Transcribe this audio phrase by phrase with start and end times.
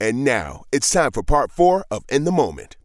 [0.00, 2.76] And now it's time for part four of In the Moment.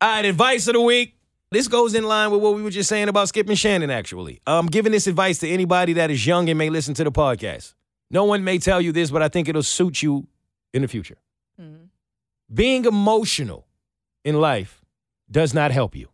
[0.00, 1.14] All right, advice of the week.
[1.50, 4.38] This goes in line with what we were just saying about Skip and Shannon, actually.
[4.46, 7.72] I'm giving this advice to anybody that is young and may listen to the podcast.
[8.10, 10.28] No one may tell you this, but I think it'll suit you
[10.74, 11.16] in the future.
[11.58, 11.84] Mm-hmm.
[12.52, 13.66] Being emotional
[14.26, 14.84] in life
[15.30, 16.08] does not help you.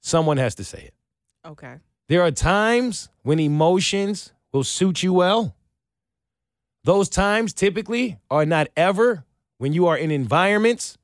[0.00, 0.94] Someone has to say it.
[1.46, 1.76] Okay.
[2.08, 5.54] There are times when emotions will suit you well.
[6.84, 9.24] Those times typically are not ever
[9.58, 10.96] when you are in environments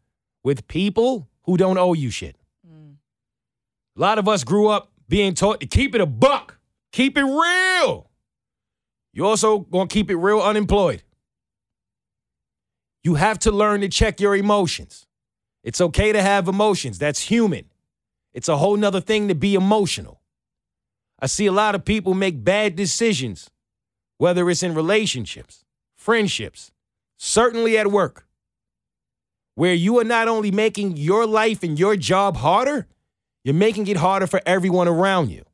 [0.42, 2.36] with people who don't owe you shit.
[2.66, 2.94] Mm.
[3.96, 6.58] A lot of us grew up being taught to keep it a buck,
[6.92, 8.08] keep it real.
[9.12, 11.02] You also gonna keep it real unemployed.
[13.02, 15.06] You have to learn to check your emotions.
[15.62, 16.98] It's okay to have emotions.
[16.98, 17.66] That's human.
[18.32, 20.20] It's a whole nother thing to be emotional.
[21.24, 23.48] I see a lot of people make bad decisions,
[24.18, 25.64] whether it's in relationships,
[25.96, 26.70] friendships,
[27.16, 28.26] certainly at work,
[29.54, 32.86] where you are not only making your life and your job harder,
[33.42, 35.44] you're making it harder for everyone around you.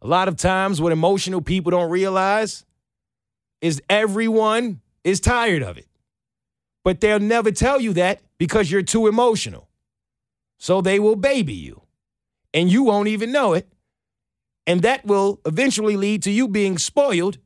[0.00, 2.64] A lot of times, what emotional people don't realize
[3.60, 5.88] is everyone is tired of it.
[6.84, 9.68] But they'll never tell you that because you're too emotional.
[10.56, 11.82] So they will baby you,
[12.54, 13.68] and you won't even know it.
[14.66, 17.38] And that will eventually lead to you being spoiled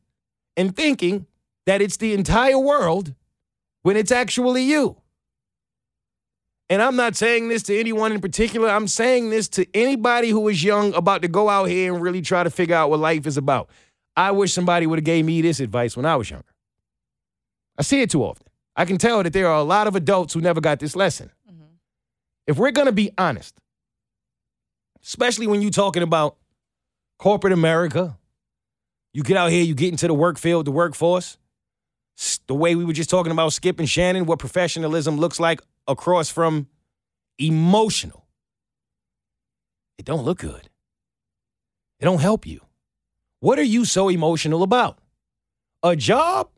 [0.57, 1.27] and thinking
[1.67, 3.15] that it's the entire world
[3.83, 4.97] when it's actually you.
[6.71, 8.69] And I'm not saying this to anyone in particular.
[8.69, 12.23] I'm saying this to anybody who is young about to go out here and really
[12.23, 13.69] try to figure out what life is about.
[14.17, 16.47] I wish somebody would have gave me this advice when I was younger.
[17.77, 18.47] I see it too often.
[18.77, 21.31] I can tell that there are a lot of adults who never got this lesson.
[21.51, 21.65] Mm-hmm.
[22.47, 23.55] If we're going to be honest,
[25.05, 26.37] especially when you're talking about
[27.25, 28.19] corporate America,
[29.15, 31.39] you get out here, you get into the work field, the workforce,
[32.49, 36.29] the way we were just talking about Skip and Shannon, what professionalism looks like across
[36.29, 36.69] from
[37.39, 38.27] emotional.
[39.97, 40.69] It don't look good.
[41.99, 42.61] It don't help you.
[43.41, 44.99] What are you so emotional about?
[45.83, 46.51] A job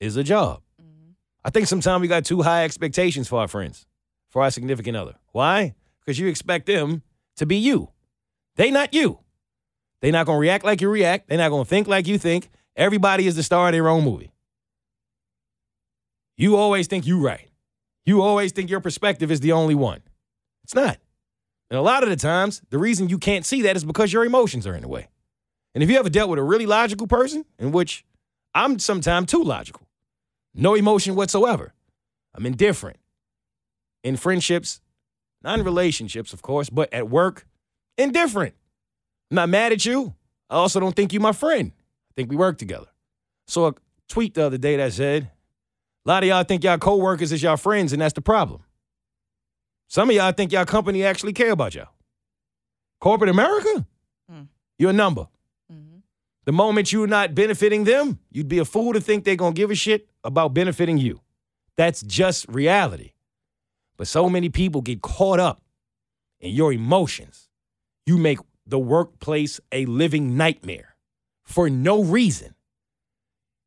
[0.00, 0.60] is a job.
[0.82, 1.12] Mm-hmm.
[1.44, 3.86] I think sometimes we got too high expectations for our friends,
[4.28, 5.14] for our significant other.
[5.30, 5.76] Why?
[6.00, 7.02] Because you expect them
[7.36, 7.90] to be you.
[8.56, 9.20] They not you.
[10.02, 11.28] They not gonna react like you react.
[11.28, 12.50] They're not gonna think like you think.
[12.76, 14.32] Everybody is the star of their own movie.
[16.36, 17.48] You always think you're right.
[18.04, 20.02] You always think your perspective is the only one.
[20.64, 20.98] It's not.
[21.70, 24.24] And a lot of the times, the reason you can't see that is because your
[24.24, 25.08] emotions are in the way.
[25.74, 28.04] And if you ever dealt with a really logical person, in which
[28.54, 29.86] I'm sometimes too logical,
[30.52, 31.72] no emotion whatsoever,
[32.34, 32.98] I'm indifferent.
[34.02, 34.80] In friendships,
[35.42, 37.46] not in relationships, of course, but at work,
[37.96, 38.54] indifferent.
[39.32, 40.14] I'm not mad at you.
[40.50, 41.72] I also don't think you're my friend.
[41.74, 42.88] I think we work together.
[43.46, 43.74] So a
[44.06, 45.30] tweet the other day that said,
[46.04, 48.62] a lot of y'all think y'all coworkers is y'all friends, and that's the problem.
[49.88, 51.88] Some of y'all think y'all company actually care about y'all.
[53.00, 53.86] Corporate America,
[54.30, 54.48] mm.
[54.78, 55.26] you're a number.
[55.72, 56.00] Mm-hmm.
[56.44, 59.70] The moment you're not benefiting them, you'd be a fool to think they're gonna give
[59.70, 61.22] a shit about benefiting you.
[61.78, 63.12] That's just reality.
[63.96, 65.62] But so many people get caught up
[66.38, 67.48] in your emotions.
[68.04, 70.96] You make the workplace a living nightmare
[71.44, 72.54] for no reason.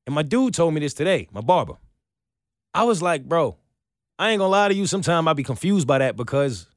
[0.06, 1.78] And my dude told me this today, my barber.
[2.74, 3.58] I was like, bro,
[4.20, 4.86] I ain't gonna lie to you.
[4.86, 6.68] Sometimes I be confused by that because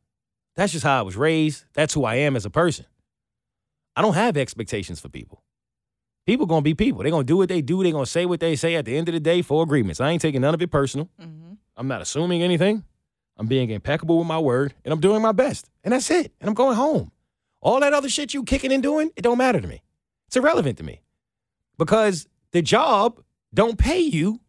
[0.57, 1.65] that's just how I was raised.
[1.75, 2.87] That's who I am as a person.
[3.95, 5.43] I don't have expectations for people.
[6.27, 7.03] People gonna be people.
[7.03, 7.83] They're gonna do what they do.
[7.83, 10.01] They're gonna say what they say at the end of the day for agreements.
[10.01, 11.09] I ain't taking none of it personal.
[11.21, 11.55] Mm-hmm.
[11.77, 12.85] I'm not assuming anything.
[13.37, 15.71] I'm being impeccable with my word, and I'm doing my best.
[15.85, 16.33] And that's it.
[16.41, 17.13] And I'm going home.
[17.61, 19.83] All that other shit you kicking and doing, it don't matter to me.
[20.27, 21.03] It's irrelevant to me.
[21.77, 23.23] Because the job
[23.53, 24.41] don't pay you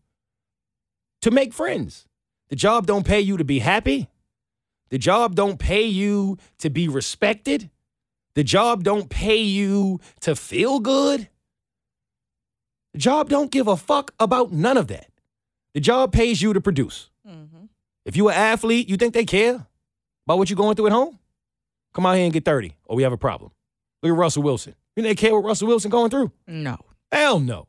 [1.22, 2.08] to make friends.
[2.50, 4.10] The job don't pay you to be happy.
[4.90, 7.70] The job don't pay you to be respected.
[8.36, 11.30] The job don't pay you to feel good.
[12.94, 15.12] The job don't give a fuck about none of that.
[15.74, 17.10] The job pays you to produce.
[17.28, 17.66] Mm-hmm.
[18.06, 19.68] If you're an athlete, you think they care
[20.26, 21.19] about what you're going through at home?
[22.00, 23.52] Come out here and get 30, or we have a problem.
[24.02, 24.74] Look at Russell Wilson.
[24.96, 26.32] You think they care what Russell Wilson going through?
[26.48, 26.78] No.
[27.12, 27.68] Hell no.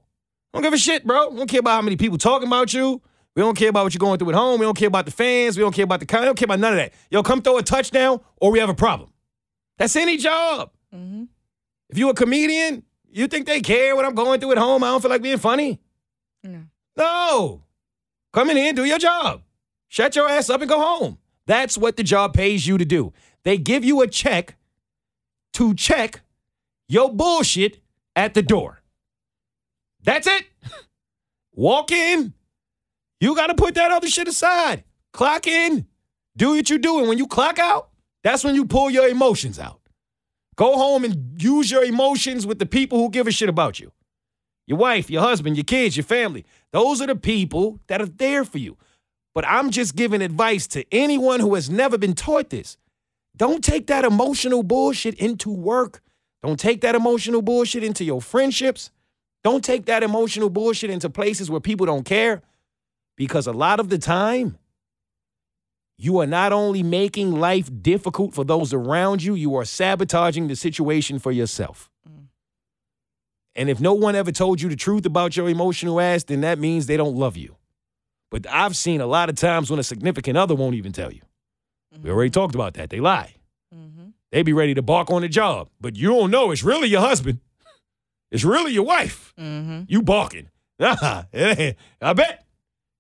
[0.55, 1.31] Don't give a shit, bro.
[1.31, 3.03] We don't care about how many people talking about you.
[3.35, 4.61] We don't care about what you're going through at home.
[4.61, 5.57] We don't care about the fans.
[5.57, 6.93] We don't care about the con- We don't care about none of that.
[7.11, 9.13] Yo, come throw a touchdown or we have a problem.
[9.79, 10.71] That's any job.
[10.95, 11.25] Mm-hmm.
[11.89, 14.85] If you're a comedian, you think they care what I'm going through at home?
[14.85, 15.81] I don't feel like being funny.
[16.45, 16.67] No.
[16.97, 17.63] No.
[18.33, 19.43] Come in here and do your job.
[19.89, 21.19] Shut your ass up and go home.
[21.47, 23.13] That's what the job pays you to do.
[23.45, 24.57] They give you a check
[25.55, 26.23] to check
[26.89, 27.81] your bullshit
[28.17, 28.83] at the door.
[30.03, 30.45] That's it.
[31.53, 32.35] Walk in.
[33.21, 34.85] You got to put that other shit aside.
[35.13, 35.87] Clock in.
[36.37, 36.99] Do what you do.
[37.01, 37.91] And when you clock out,
[38.23, 39.81] that's when you pull your emotions out.
[40.57, 43.93] Go home and use your emotions with the people who give a shit about you
[44.67, 46.45] your wife, your husband, your kids, your family.
[46.71, 48.77] Those are the people that are there for you.
[49.35, 52.77] But I'm just giving advice to anyone who has never been taught this.
[53.41, 56.03] Don't take that emotional bullshit into work.
[56.43, 58.91] Don't take that emotional bullshit into your friendships.
[59.43, 62.43] Don't take that emotional bullshit into places where people don't care.
[63.17, 64.59] Because a lot of the time,
[65.97, 70.55] you are not only making life difficult for those around you, you are sabotaging the
[70.55, 71.89] situation for yourself.
[72.07, 72.27] Mm.
[73.55, 76.59] And if no one ever told you the truth about your emotional ass, then that
[76.59, 77.57] means they don't love you.
[78.31, 81.23] But I've seen a lot of times when a significant other won't even tell you.
[82.03, 82.91] We already talked about that.
[82.91, 83.35] They lie.
[83.75, 84.09] Mm-hmm.
[84.33, 87.01] They be ready to bark on the job, but you don't know it's really your
[87.01, 87.41] husband.
[88.31, 89.35] It's really your wife.
[89.39, 89.83] Mm-hmm.
[89.89, 90.49] You barking.
[90.81, 91.77] Nah, it ain't.
[92.01, 92.47] I bet.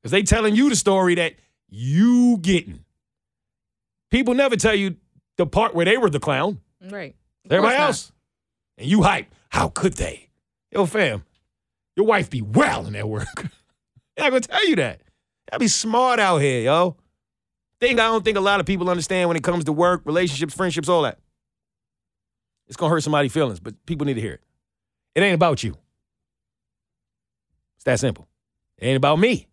[0.02, 1.32] Because they telling you the story that
[1.70, 2.84] you getting.
[4.10, 4.96] People never tell you
[5.38, 6.60] the part where they were the clown.
[6.82, 7.16] Right.
[7.48, 7.86] Everybody not.
[7.86, 8.12] else.
[8.76, 9.34] And you hype.
[9.48, 10.28] How could they?
[10.70, 11.24] Yo, fam,
[11.96, 13.26] your wife be wilding at work.
[14.16, 15.00] They're not gonna tell you that.
[15.50, 16.96] Gotta be smart out here, yo.
[17.80, 20.54] Thing I don't think a lot of people understand when it comes to work, relationships,
[20.54, 21.18] friendships, all that.
[22.68, 24.42] It's gonna hurt somebody's feelings, but people need to hear it.
[25.14, 25.76] It ain't about you.
[27.76, 28.28] It's that simple.
[28.78, 29.48] It ain't about me.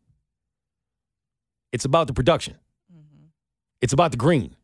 [1.72, 2.56] It's about the production.
[2.94, 3.26] Mm-hmm.
[3.82, 4.56] It's about the green.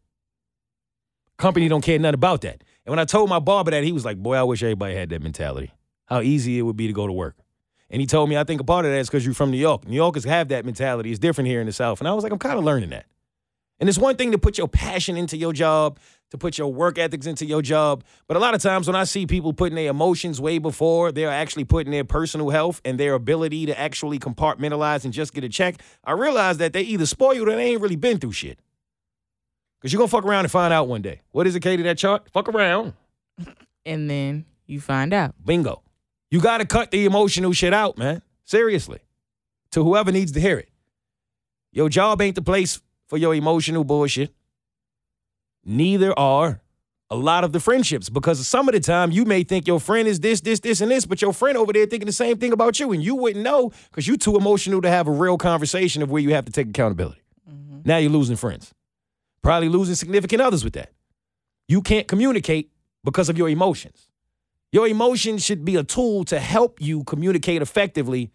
[1.37, 2.63] Company don't care nothing about that.
[2.85, 5.09] And when I told my barber that, he was like, "Boy, I wish everybody had
[5.09, 5.71] that mentality.
[6.05, 7.37] How easy it would be to go to work."
[7.89, 9.57] And he told me, "I think a part of that is because you're from New
[9.57, 9.87] York.
[9.87, 11.11] New Yorkers have that mentality.
[11.11, 13.05] It's different here in the South." And I was like, "I'm kind of learning that."
[13.79, 15.99] And it's one thing to put your passion into your job,
[16.31, 18.03] to put your work ethics into your job.
[18.27, 21.29] But a lot of times when I see people putting their emotions way before they're
[21.29, 25.49] actually putting their personal health and their ability to actually compartmentalize and just get a
[25.49, 28.59] check, I realize that they either spoiled or they ain't really been through shit.
[29.79, 31.21] Because you're going to fuck around and find out one day.
[31.31, 32.29] What is it, Katie, that chart?
[32.31, 32.93] Fuck around.
[33.85, 35.35] And then you find out.
[35.43, 35.81] Bingo.
[36.31, 38.21] You got to cut the emotional shit out, man.
[38.45, 38.99] Seriously.
[39.71, 40.69] To whoever needs to hear it.
[41.73, 42.81] Your job ain't the place
[43.13, 44.33] for your emotional bullshit.
[45.63, 46.61] Neither are
[47.11, 50.07] a lot of the friendships because some of the time you may think your friend
[50.07, 52.53] is this, this, this, and this, but your friend over there thinking the same thing
[52.53, 56.01] about you, and you wouldn't know because you're too emotional to have a real conversation
[56.01, 57.21] of where you have to take accountability.
[57.47, 57.81] Mm-hmm.
[57.85, 58.73] Now you're losing friends.
[59.43, 60.89] Probably losing significant others with that.
[61.67, 62.71] You can't communicate
[63.03, 64.07] because of your emotions.
[64.71, 68.31] Your emotions should be a tool to help you communicate effectively.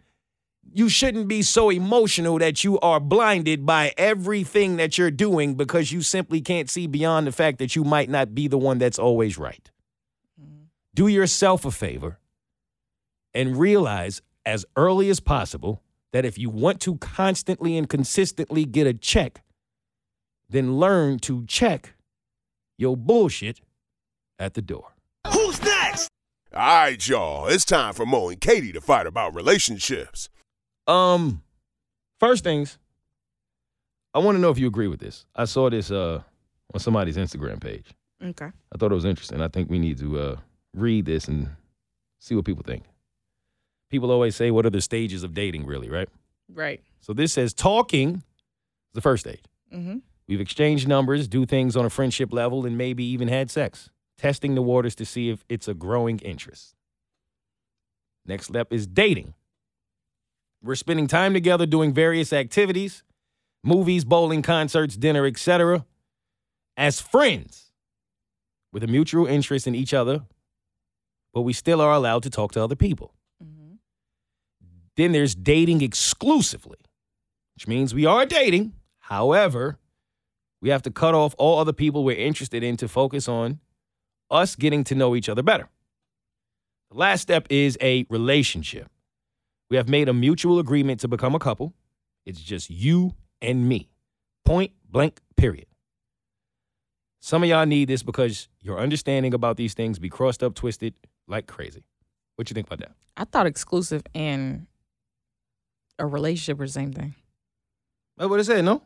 [0.73, 5.93] You shouldn't be so emotional that you are blinded by everything that you're doing because
[5.93, 8.99] you simply can't see beyond the fact that you might not be the one that's
[8.99, 9.71] always right.
[10.41, 10.65] Mm-hmm.
[10.95, 12.19] Do yourself a favor
[13.35, 15.83] and realize as early as possible
[16.13, 19.43] that if you want to constantly and consistently get a check,
[20.49, 21.95] then learn to check
[22.79, 23.61] your bullshit
[24.39, 24.93] at the door.
[25.33, 26.09] Who's next?
[26.55, 27.47] All right, y'all.
[27.47, 30.29] It's time for Mo and Katie to fight about relationships.
[30.89, 31.43] Um,
[32.19, 32.79] first things,
[34.15, 35.27] I want to know if you agree with this.
[35.37, 36.23] I saw this uh
[36.75, 37.87] on somebody's Instagram page.
[38.23, 38.47] Okay.
[38.47, 39.41] I thought it was interesting.
[39.41, 40.37] I think we need to uh
[40.75, 41.51] read this and
[42.19, 42.85] see what people think.
[43.91, 46.09] People always say, "What are the stages of dating?" Really, right?
[46.53, 46.81] Right.
[47.01, 49.43] So this says talking is the first stage.
[49.73, 49.99] Mm-hmm.
[50.27, 54.55] We've exchanged numbers, do things on a friendship level, and maybe even had sex, testing
[54.55, 56.75] the waters to see if it's a growing interest.
[58.27, 59.35] Next step is dating.
[60.63, 63.03] We're spending time together doing various activities,
[63.63, 65.85] movies, bowling, concerts, dinner, etc.
[66.77, 67.71] as friends
[68.73, 70.23] with a mutual interest in each other,
[71.33, 73.15] but we still are allowed to talk to other people.
[73.43, 73.75] Mm-hmm.
[74.97, 76.79] Then there's dating exclusively,
[77.55, 78.73] which means we are dating.
[78.99, 79.79] However,
[80.61, 83.61] we have to cut off all other people we're interested in to focus on
[84.31, 85.69] us getting to know each other better.
[86.91, 88.91] The last step is a relationship.
[89.71, 91.75] We have made a mutual agreement to become a couple.
[92.25, 93.91] It's just you and me.
[94.45, 95.67] Point blank, period.
[97.21, 100.95] Some of y'all need this because your understanding about these things be crossed up, twisted
[101.27, 101.85] like crazy.
[102.37, 102.93] What you think about that?
[103.17, 104.67] I thought exclusive and
[105.99, 107.15] a relationship are the same thing.
[108.19, 108.57] Oh, what is it?
[108.57, 108.83] Said, no?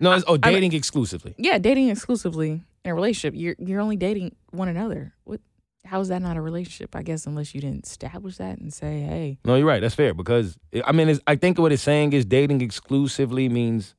[0.00, 1.34] No, it's, oh, I mean- dating exclusively.
[1.38, 5.14] Yeah, dating exclusively in a relationship, you're you're only dating one another.
[5.24, 5.40] What?
[5.84, 6.94] How is that not a relationship?
[6.94, 9.80] I guess unless you didn't establish that and say, hey, No, you're right.
[9.80, 13.94] That's fair because I mean, it's, I think what it's saying is dating exclusively means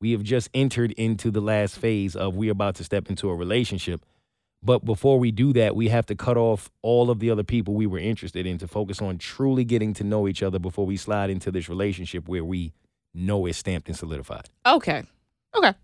[0.00, 3.34] we have just entered into the last phase of we're about to step into a
[3.34, 4.04] relationship.
[4.62, 7.74] But before we do that, we have to cut off all of the other people
[7.74, 10.96] we were interested in to focus on truly getting to know each other before we
[10.96, 12.72] slide into this relationship where we
[13.14, 14.48] know it's stamped and solidified.
[14.66, 15.02] okay,
[15.54, 15.74] okay,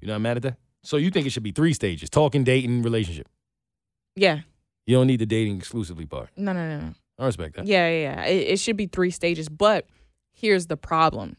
[0.00, 0.56] You're not mad at that?
[0.82, 3.28] So you think it should be three stages: talking, dating, relationship.
[4.16, 4.40] yeah,
[4.86, 6.30] You don't need the dating exclusively part.
[6.36, 6.94] no, no, no, no.
[7.18, 7.66] I respect that.
[7.66, 8.24] Yeah, yeah, yeah.
[8.26, 9.48] It, it should be three stages.
[9.48, 9.86] But
[10.32, 11.36] here's the problem: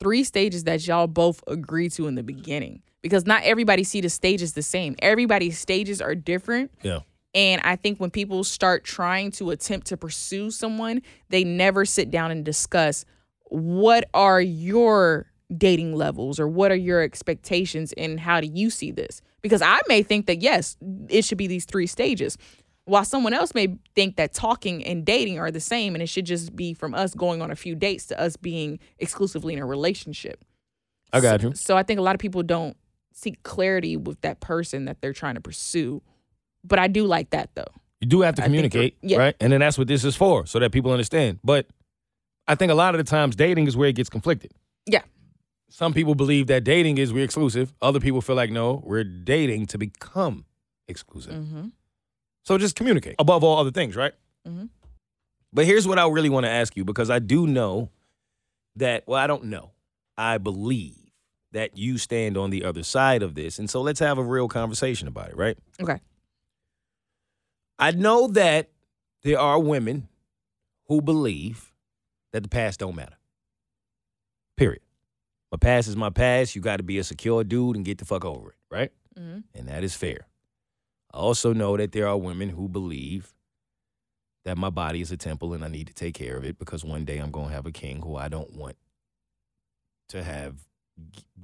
[0.00, 4.08] three stages that y'all both agree to in the beginning, because not everybody see the
[4.08, 4.94] stages the same.
[5.00, 6.70] Everybody's stages are different.
[6.82, 7.00] Yeah.
[7.34, 12.10] And I think when people start trying to attempt to pursue someone, they never sit
[12.10, 13.04] down and discuss
[13.50, 18.92] what are your dating levels or what are your expectations and how do you see
[18.92, 19.20] this?
[19.44, 20.78] Because I may think that yes,
[21.10, 22.38] it should be these three stages.
[22.86, 26.24] While someone else may think that talking and dating are the same and it should
[26.24, 29.66] just be from us going on a few dates to us being exclusively in a
[29.66, 30.42] relationship.
[31.12, 31.54] I got So- you.
[31.54, 32.74] So I think a lot of people don't
[33.12, 36.00] seek clarity with that person that they're trying to pursue.
[36.64, 37.68] But I do like that though.
[38.00, 39.18] You do have to communicate, yeah.
[39.18, 39.36] right?
[39.40, 41.38] And then that's what this is for, so that people understand.
[41.44, 41.66] But
[42.48, 44.52] I think a lot of the times dating is where it gets conflicted.
[44.86, 45.02] Yeah.
[45.74, 47.74] Some people believe that dating is we're exclusive.
[47.82, 50.44] Other people feel like no, we're dating to become
[50.86, 51.32] exclusive.
[51.32, 51.66] Mm-hmm.
[52.44, 54.12] So just communicate above all other things, right?
[54.46, 54.68] Mhm.
[55.52, 57.90] But here's what I really want to ask you because I do know
[58.76, 59.72] that, well, I don't know.
[60.16, 61.10] I believe
[61.50, 63.58] that you stand on the other side of this.
[63.58, 65.58] And so let's have a real conversation about it, right?
[65.82, 65.98] Okay.
[67.80, 68.70] I know that
[69.24, 70.06] there are women
[70.86, 71.72] who believe
[72.30, 73.16] that the past don't matter.
[74.56, 74.83] Period.
[75.54, 76.56] My past is my past.
[76.56, 78.90] You got to be a secure dude and get the fuck over it, right?
[79.16, 79.38] Mm-hmm.
[79.54, 80.26] And that is fair.
[81.12, 83.32] I also know that there are women who believe
[84.44, 86.84] that my body is a temple and I need to take care of it because
[86.84, 88.74] one day I'm going to have a king who I don't want
[90.08, 90.56] to have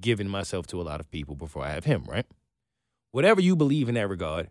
[0.00, 2.26] given myself to a lot of people before I have him, right?
[3.12, 4.50] Whatever you believe in that regard,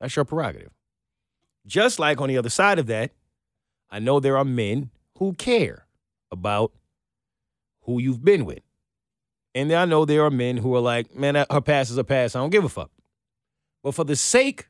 [0.00, 0.72] that's your prerogative.
[1.68, 3.12] Just like on the other side of that,
[3.90, 5.86] I know there are men who care
[6.32, 6.72] about
[7.86, 8.60] who you've been with.
[9.54, 12.36] And I know there are men who are like, man, her past is a past.
[12.36, 12.90] I don't give a fuck.
[13.82, 14.68] But for the sake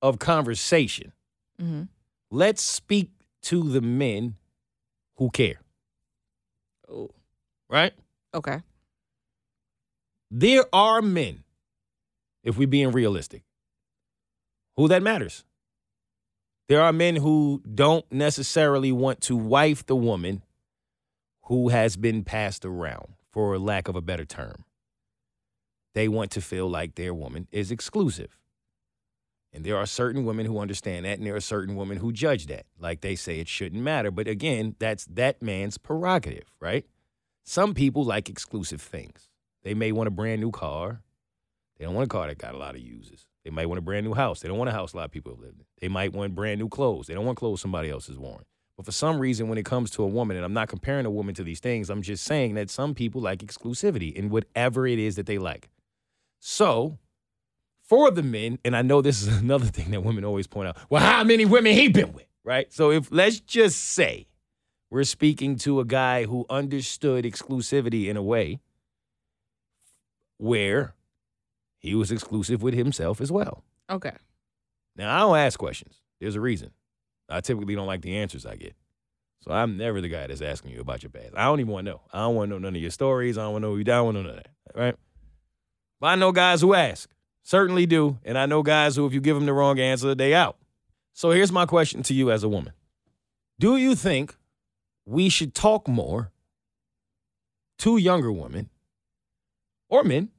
[0.00, 1.12] of conversation,
[1.60, 1.82] Mm-hmm.
[2.30, 3.10] let's speak
[3.42, 4.36] to the men
[5.16, 5.60] who care,
[6.88, 7.10] Oh.
[7.68, 7.92] right?
[8.32, 8.60] Okay.
[10.30, 11.42] There are men,
[12.44, 13.42] if we're being realistic,
[14.76, 15.44] who that matters.
[16.68, 20.42] There are men who don't necessarily want to wife the woman
[21.48, 24.64] who has been passed around, for lack of a better term.
[25.94, 28.36] They want to feel like their woman is exclusive.
[29.50, 32.46] And there are certain women who understand that, and there are certain women who judge
[32.48, 32.66] that.
[32.78, 34.10] Like they say it shouldn't matter.
[34.10, 36.84] But again, that's that man's prerogative, right?
[37.44, 39.30] Some people like exclusive things.
[39.62, 41.02] They may want a brand new car.
[41.78, 43.26] They don't want a car that got a lot of uses.
[43.42, 44.40] They might want a brand new house.
[44.40, 45.64] They don't want a house a lot of people have lived in.
[45.80, 47.06] They might want brand new clothes.
[47.06, 48.44] They don't want clothes somebody else is worn.
[48.78, 51.10] But for some reason, when it comes to a woman, and I'm not comparing a
[51.10, 55.00] woman to these things, I'm just saying that some people like exclusivity in whatever it
[55.00, 55.68] is that they like.
[56.38, 56.96] So,
[57.82, 60.76] for the men, and I know this is another thing that women always point out.
[60.88, 62.72] Well, how many women he been with, right?
[62.72, 64.28] So if let's just say
[64.90, 68.60] we're speaking to a guy who understood exclusivity in a way
[70.36, 70.94] where
[71.78, 73.64] he was exclusive with himself as well.
[73.90, 74.14] Okay.
[74.94, 75.96] Now, I don't ask questions.
[76.20, 76.70] There's a reason.
[77.28, 78.74] I typically don't like the answers I get.
[79.40, 81.34] So I'm never the guy that's asking you about your past.
[81.36, 82.00] I don't even want to know.
[82.12, 83.38] I don't want to know none of your stories.
[83.38, 83.94] I don't want to know you down.
[83.94, 84.48] I don't want to know that.
[84.74, 84.94] Right?
[86.00, 87.10] But I know guys who ask.
[87.44, 88.18] Certainly do.
[88.24, 90.58] And I know guys who, if you give them the wrong answer, they out.
[91.12, 92.72] So here's my question to you as a woman.
[93.58, 94.36] Do you think
[95.04, 96.30] we should talk more
[97.78, 98.70] to younger women
[99.88, 100.30] or men?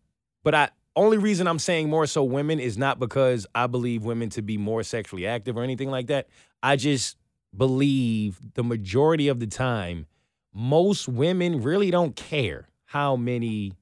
[0.44, 0.70] But I
[1.00, 4.58] only reason I'm saying more so women is not because I believe women to be
[4.58, 6.28] more sexually active or anything like that.
[6.62, 7.18] I just
[7.56, 10.06] believe the majority of the time,
[10.54, 13.74] most women really don't care how many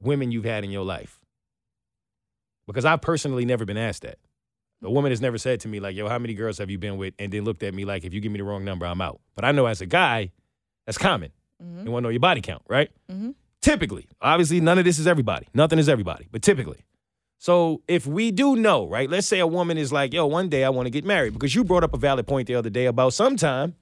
[0.00, 1.20] women you've had in your life.
[2.66, 4.18] Because I've personally never been asked that.
[4.82, 6.96] A woman has never said to me, like, yo, how many girls have you been
[6.98, 7.14] with?
[7.18, 9.20] And then looked at me like, if you give me the wrong number, I'm out.
[9.34, 10.32] But I know as a guy,
[10.86, 11.30] that's common.
[11.62, 11.84] Mhm.
[11.86, 12.90] You want to know your body count, right?
[13.10, 13.34] Mhm.
[13.64, 14.06] Typically.
[14.20, 15.46] Obviously, none of this is everybody.
[15.54, 16.84] Nothing is everybody, but typically.
[17.38, 19.08] So if we do know, right?
[19.08, 21.32] Let's say a woman is like, yo, one day I want to get married.
[21.32, 23.74] Because you brought up a valid point the other day about sometime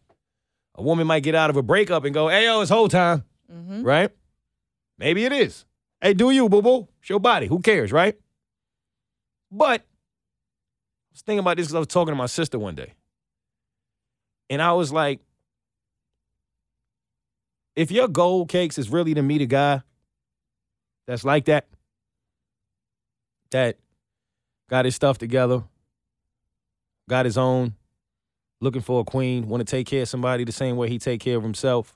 [0.77, 3.25] a woman might get out of a breakup and go, hey, yo, it's whole time,
[3.53, 3.85] Mhm.
[3.85, 4.11] right?
[4.99, 5.65] Maybe it is.
[6.01, 6.87] Hey, do you, boo boo?
[7.01, 7.49] It's your body.
[7.49, 8.17] Who cares, right?
[9.51, 9.85] But I
[11.13, 12.95] was thinking about this because I was talking to my sister one day.
[14.49, 15.21] And I was like,
[17.77, 19.83] if your gold cakes is really to meet a guy
[21.07, 21.67] that's like that,
[23.51, 23.79] that
[24.69, 25.63] got his stuff together,
[27.09, 27.75] got his own,
[28.61, 31.21] looking for a queen, want to take care of somebody the same way he take
[31.21, 31.95] care of himself,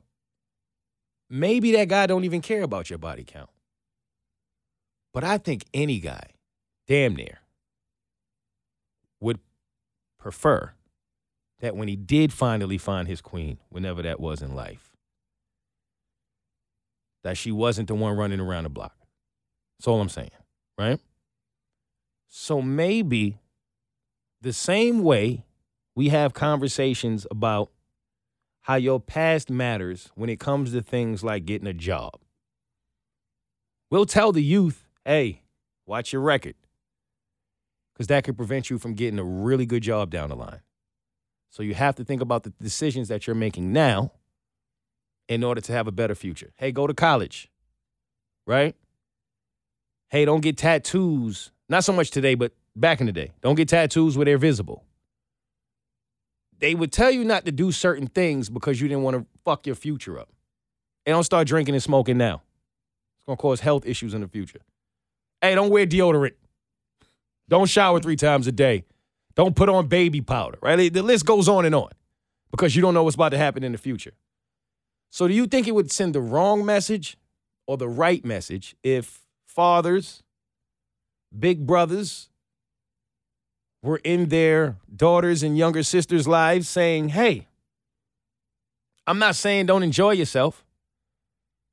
[1.31, 3.51] maybe that guy don't even care about your body count.
[5.13, 6.31] But I think any guy,
[6.87, 7.39] damn near,
[9.21, 9.39] would
[10.19, 10.73] prefer
[11.61, 14.86] that when he did finally find his queen, whenever that was in life,
[17.27, 18.95] that she wasn't the one running around the block.
[19.77, 20.31] That's all I'm saying,
[20.79, 21.01] right?
[22.29, 23.41] So maybe
[24.43, 25.45] the same way
[25.97, 27.73] we have conversations about
[28.61, 32.13] how your past matters when it comes to things like getting a job.
[33.91, 35.43] We'll tell the youth, hey,
[35.85, 36.55] watch your record.
[37.93, 40.61] Because that could prevent you from getting a really good job down the line.
[41.51, 44.13] So you have to think about the decisions that you're making now
[45.29, 46.53] in order to have a better future.
[46.57, 47.51] Hey, go to college,
[48.47, 48.75] right?
[50.09, 51.51] Hey, don't get tattoos.
[51.69, 53.33] Not so much today, but back in the day.
[53.43, 54.85] Don't get tattoos where they're visible.
[56.59, 59.67] They would tell you not to do certain things because you didn't want to fuck
[59.67, 60.29] your future up.
[61.05, 62.43] And don't start drinking and smoking now.
[63.19, 64.61] It's going to cause health issues in the future.
[65.41, 66.35] Hey, don't wear deodorant.
[67.49, 68.85] Don't shower three times a day.
[69.35, 70.93] Don't put on baby powder, right?
[70.93, 71.91] The list goes on and on
[72.51, 74.13] because you don't know what's about to happen in the future.
[75.17, 77.17] So, do you think it would send the wrong message
[77.67, 80.23] or the right message if fathers,
[81.33, 82.29] big brothers,
[83.83, 87.49] were in their daughters and younger sisters' lives saying, hey,
[89.07, 90.67] I'm not saying don't enjoy yourself.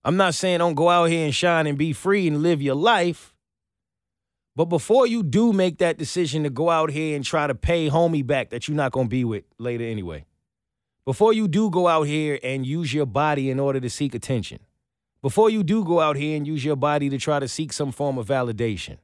[0.06, 2.76] I'm not saying don't go out here and shine and be free and live your
[2.76, 3.36] life.
[4.56, 7.90] But before you do make that decision to go out here and try to pay
[7.90, 10.24] homie back that you're not going to be with later anyway,
[11.06, 14.60] before you do go out here and use your body in order to seek attention,
[15.22, 17.92] before you do go out here and use your body to try to seek some
[17.92, 18.98] form of validation,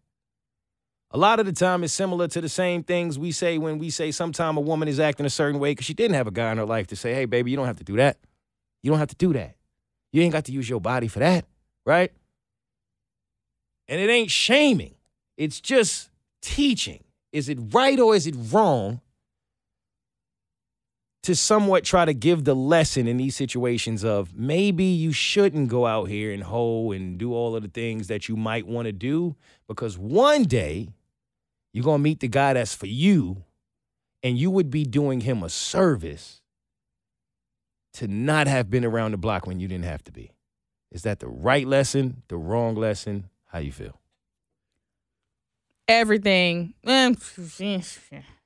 [1.12, 3.89] a lot of the time it's similar to the same things we say when we
[3.89, 6.51] say sometime a woman is acting a certain way because she didn't have a guy
[6.51, 8.17] in her life to say, hey, baby, you don't have to do that.
[8.83, 9.55] You don't have to do that.
[10.12, 11.45] You ain't got to use your body for that,
[11.85, 12.12] right?
[13.88, 14.95] And it ain't shaming,
[15.35, 17.03] it's just teaching.
[17.31, 19.01] Is it right or is it wrong
[21.23, 25.86] to somewhat try to give the lesson in these situations of maybe you shouldn't go
[25.86, 28.91] out here and hoe and do all of the things that you might want to
[28.91, 29.36] do
[29.67, 30.89] because one day
[31.73, 33.43] you're going to meet the guy that's for you
[34.23, 36.41] and you would be doing him a service
[37.93, 40.32] to not have been around the block when you didn't have to be.
[40.91, 43.29] Is that the right lesson, the wrong lesson?
[43.47, 43.99] How you feel?
[46.86, 48.25] Everything.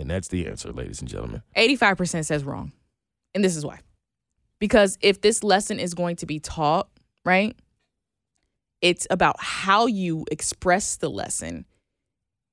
[0.00, 1.42] And that's the answer, ladies and gentlemen.
[1.56, 2.72] 85% says wrong.
[3.34, 3.80] And this is why.
[4.58, 6.88] Because if this lesson is going to be taught,
[7.24, 7.54] right?
[8.80, 11.66] It's about how you express the lesson.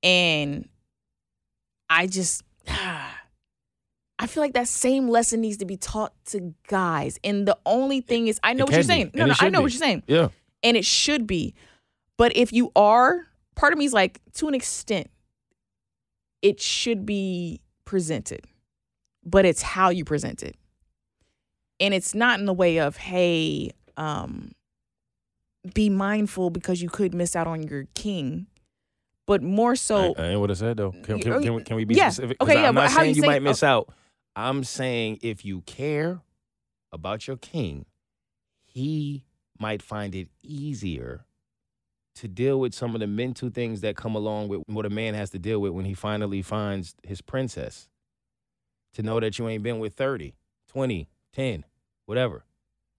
[0.02, 0.68] And
[1.88, 7.18] I just I feel like that same lesson needs to be taught to guys.
[7.24, 9.10] And the only thing is I know what you're be, saying.
[9.14, 9.62] No, and no, I know be.
[9.62, 10.02] what you're saying.
[10.06, 10.28] Yeah.
[10.62, 11.54] And it should be.
[12.18, 15.08] But if you are, part of me is like, to an extent,
[16.42, 18.46] it should be presented,
[19.24, 20.56] but it's how you present it.
[21.80, 24.52] And it's not in the way of, hey, um,
[25.74, 28.46] be mindful because you could miss out on your king,
[29.26, 30.92] but more so, I, I ain't what I said though.
[30.92, 32.08] Can, can, Oh, can, we- can we be yeah.
[32.08, 32.42] specific?
[32.42, 33.92] Okay, yeah, I'm not saying you you might miss out.
[34.34, 36.20] I'm saying if you care
[36.92, 37.84] about your king,
[38.64, 39.24] he
[39.58, 41.24] might find it easier
[42.18, 45.14] to deal with some of the mental things that come along with what a man
[45.14, 47.88] has to deal with when he finally finds his princess.
[48.94, 50.34] To know that you ain't been with 30,
[50.68, 51.64] 20, 10,
[52.06, 52.44] whatever.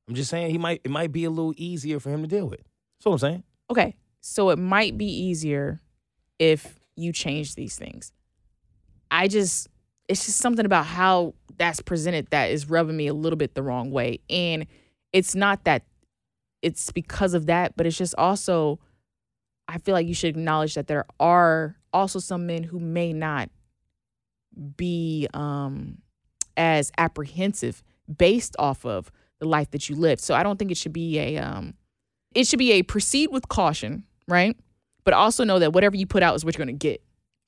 [0.08, 2.48] I'm just saying he might it might be a little easier for him to deal
[2.48, 2.62] with.
[2.62, 3.44] That's what I'm saying.
[3.70, 5.80] okay, so it might be easier
[6.38, 8.14] if you change these things.
[9.12, 9.68] I just,
[10.08, 13.64] it's just something about how that's presented that is rubbing me a little bit the
[13.64, 14.20] wrong way.
[14.30, 14.68] And
[15.12, 15.84] it's not that
[16.62, 18.80] it's because of that, but it's just also
[19.70, 23.50] I feel like you should acknowledge that there are also some men who may not
[24.76, 26.00] be um
[26.58, 27.84] as apprehensive
[28.18, 30.22] based off of the life that you lived.
[30.22, 31.76] So I don't think it should be a um
[32.36, 34.58] it should be a proceed with caution, right?
[35.04, 37.02] But also know that whatever you put out is what you're gonna get.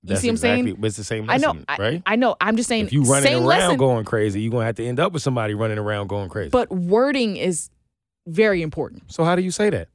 [0.03, 0.67] You That's see what I'm saying?
[0.67, 2.03] exactly- It's the same I know, lesson, I, right?
[2.05, 2.35] I know.
[2.41, 2.85] I'm just saying.
[2.85, 5.53] if you running around lesson, going crazy, you're gonna have to end up with somebody
[5.53, 6.49] running around going crazy.
[6.49, 7.69] but wording is
[8.27, 9.89] very important, so how do you say that?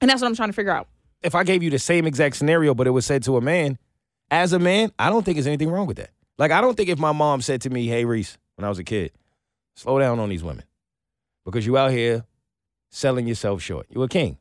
[0.00, 0.86] and that's what I'm trying to figure out.
[1.22, 3.78] If I gave you the same exact scenario, but it was said to a man,
[4.30, 6.10] as a man, I don't think there's anything wrong with that.
[6.38, 8.78] Like I don't think if my mom said to me, "Hey Reese," when I was
[8.78, 9.12] a kid,
[9.74, 10.64] slow down on these women
[11.44, 12.24] because you out here
[12.90, 13.86] selling yourself short.
[13.90, 14.38] You a king.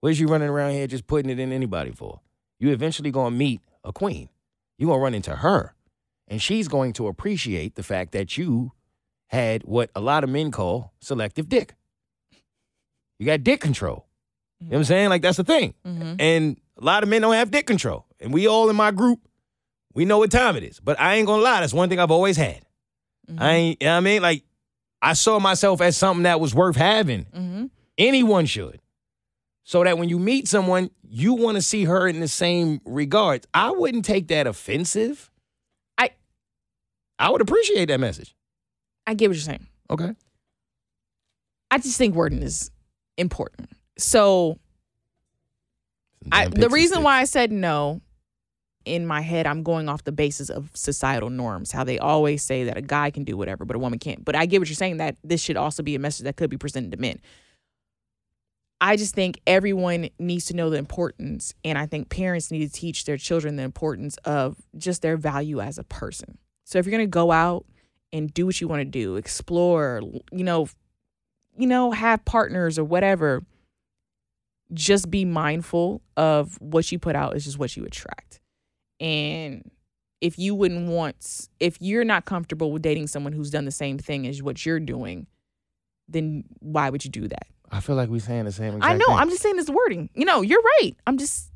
[0.00, 2.20] What is you running around here just putting it in anybody for?
[2.58, 4.28] You eventually gonna meet a queen.
[4.78, 5.74] You gonna run into her,
[6.26, 8.72] and she's going to appreciate the fact that you
[9.28, 11.74] had what a lot of men call selective dick.
[13.18, 14.05] You got dick control.
[14.60, 15.08] You know what I'm saying?
[15.10, 15.74] Like that's the thing.
[15.86, 16.14] Mm-hmm.
[16.18, 18.06] And a lot of men don't have dick control.
[18.20, 19.20] And we all in my group,
[19.94, 20.80] we know what time it is.
[20.80, 22.62] But I ain't gonna lie, that's one thing I've always had.
[23.30, 23.42] Mm-hmm.
[23.42, 24.22] I ain't, you know what I mean?
[24.22, 24.44] Like,
[25.02, 27.24] I saw myself as something that was worth having.
[27.26, 27.66] Mm-hmm.
[27.98, 28.80] Anyone should.
[29.64, 33.46] So that when you meet someone, you want to see her in the same regards.
[33.52, 35.30] I wouldn't take that offensive.
[35.98, 36.10] I-
[37.18, 38.34] I would appreciate that message.
[39.06, 39.66] I get what you're saying.
[39.90, 40.14] Okay.
[41.70, 42.70] I just think wording is
[43.18, 43.68] important.
[43.98, 44.58] So
[46.30, 48.00] I, the reason why I said no
[48.84, 52.64] in my head, I'm going off the basis of societal norms, how they always say
[52.64, 54.24] that a guy can do whatever, but a woman can't.
[54.24, 56.50] But I get what you're saying that this should also be a message that could
[56.50, 57.20] be presented to men.
[58.80, 62.72] I just think everyone needs to know the importance, and I think parents need to
[62.72, 66.38] teach their children the importance of just their value as a person.
[66.64, 67.64] So if you're gonna go out
[68.12, 70.68] and do what you want to do, explore, you know,
[71.56, 73.42] you know, have partners or whatever,
[74.72, 78.40] just be mindful of what you put out is just what you attract.
[79.00, 79.70] And
[80.20, 83.98] if you wouldn't want, if you're not comfortable with dating someone who's done the same
[83.98, 85.26] thing as what you're doing,
[86.08, 87.46] then why would you do that?
[87.70, 89.06] I feel like we're saying the same I know.
[89.06, 89.16] thing.
[89.16, 90.08] I'm just saying this wording.
[90.14, 90.92] You know, you're right.
[91.06, 91.50] I'm just,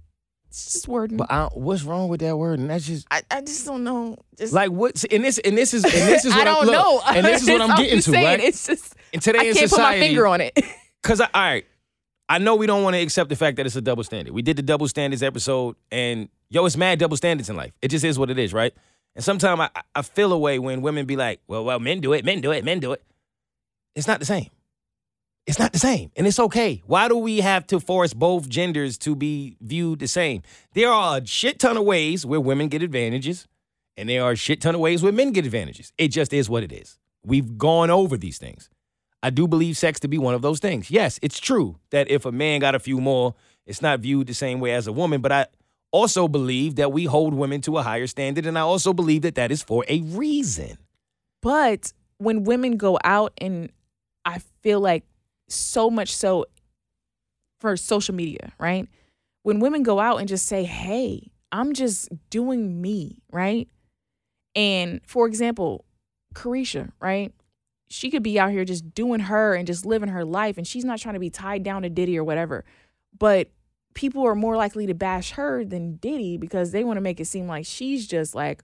[0.49, 1.17] it's just wording.
[1.17, 2.59] But I, what's wrong with that word?
[2.59, 4.17] And that's just I, I just don't know.
[4.37, 6.67] Just, like what and this and this is and this is what I don't I'm,
[6.67, 7.03] look, know.
[7.07, 8.41] And this is what I'm getting just to, saying, right?
[8.41, 10.59] It's just And today I in can't society, put my finger on it.
[11.03, 11.65] Cause I, all right,
[12.31, 14.33] I know we don't want to accept the fact that it's a double standard.
[14.33, 17.73] We did the double standards episode, and yo, it's mad double standards in life.
[17.83, 18.73] It just is what it is, right?
[19.17, 22.13] And sometimes I, I feel a way when women be like, "Well, well, men do
[22.13, 23.03] it, men do it, men do it."
[23.97, 24.49] It's not the same.
[25.45, 26.81] It's not the same, and it's okay.
[26.87, 30.43] Why do we have to force both genders to be viewed the same?
[30.75, 33.49] There are a shit ton of ways where women get advantages,
[33.97, 35.93] and there are a shit ton of ways where men get advantages.
[35.99, 36.97] It just is what it is.
[37.25, 38.71] We've gone over these things.
[39.23, 40.91] I do believe sex to be one of those things.
[40.91, 43.35] Yes, it's true that if a man got a few more,
[43.67, 45.47] it's not viewed the same way as a woman, but I
[45.93, 49.35] also believe that we hold women to a higher standard, and I also believe that
[49.35, 50.79] that is for a reason.
[51.43, 53.71] But when women go out and
[54.25, 55.05] I feel like
[55.49, 56.47] so much so
[57.61, 58.89] for social media, right?
[59.43, 63.69] When women go out and just say, "Hey, I'm just doing me," right?
[64.55, 65.85] And for example,
[66.35, 67.33] Caresha, right?
[67.91, 70.85] She could be out here just doing her and just living her life, and she's
[70.85, 72.65] not trying to be tied down to Diddy or whatever.
[73.19, 73.51] But
[73.95, 77.25] people are more likely to bash her than Diddy because they want to make it
[77.27, 78.63] seem like she's just like,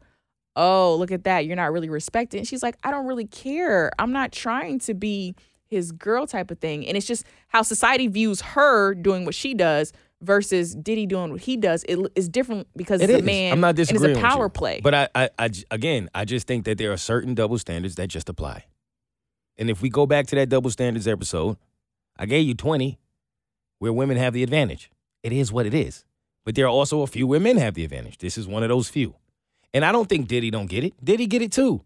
[0.54, 1.44] oh, look at that.
[1.44, 2.38] You're not really respected.
[2.38, 3.90] And she's like, I don't really care.
[3.98, 5.34] I'm not trying to be
[5.66, 6.86] his girl type of thing.
[6.86, 11.40] And it's just how society views her doing what she does versus Diddy doing what
[11.40, 11.84] he does.
[11.88, 13.22] It is different because It it's is.
[13.22, 14.12] a man I'm not disagreeing.
[14.16, 14.80] it's a power play.
[14.80, 18.28] But I, I, again, I just think that there are certain double standards that just
[18.28, 18.64] apply.
[19.58, 21.56] And if we go back to that double standards episode,
[22.16, 22.98] I gave you 20
[23.78, 24.90] where women have the advantage.
[25.22, 26.04] It is what it is.
[26.44, 28.18] But there are also a few where men have the advantage.
[28.18, 29.14] This is one of those few.
[29.74, 30.94] And I don't think Diddy don't get it.
[31.04, 31.82] Diddy get it too.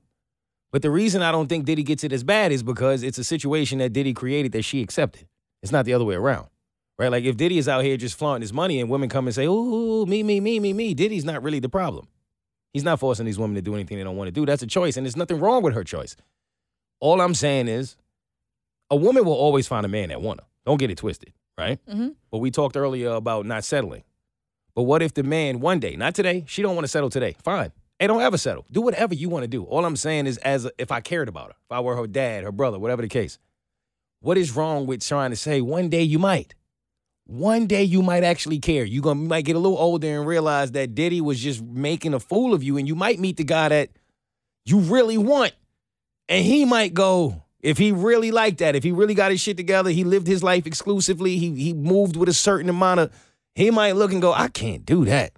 [0.71, 3.25] But the reason I don't think Diddy gets it as bad is because it's a
[3.25, 5.27] situation that Diddy created that she accepted.
[5.63, 6.49] It's not the other way around.
[6.99, 7.11] Right?
[7.11, 9.47] Like if Diddy is out here just flaunting his money and women come and say,
[9.47, 12.07] ooh, me, me, me, me, me, Diddy's not really the problem.
[12.73, 14.47] He's not forcing these women to do anything they don't want to do.
[14.47, 16.15] That's a choice, and there's nothing wrong with her choice.
[17.01, 17.97] All I'm saying is
[18.91, 20.47] a woman will always find a man that want her.
[20.67, 21.79] Don't get it twisted, right?
[21.87, 22.15] Mhm.
[22.31, 24.05] But we talked earlier about not settling.
[24.75, 27.35] But what if the man one day, not today, she don't want to settle today?
[27.43, 27.73] Fine.
[27.99, 28.65] Hey, don't ever settle.
[28.71, 29.65] Do whatever you want to do.
[29.65, 32.07] All I'm saying is, as a, if I cared about her, if I were her
[32.07, 33.39] dad, her brother, whatever the case,
[34.21, 36.55] what is wrong with trying to say one day you might?
[37.27, 38.85] One day you might actually care.
[38.85, 42.15] You gonna you might get a little older and realize that Diddy was just making
[42.15, 43.91] a fool of you, and you might meet the guy that
[44.65, 45.53] you really want.
[46.31, 49.57] And he might go, if he really liked that, if he really got his shit
[49.57, 53.13] together, he lived his life exclusively, he he moved with a certain amount of,
[53.55, 55.33] he might look and go, I can't do that.